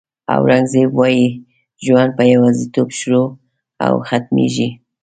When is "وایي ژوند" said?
0.99-2.11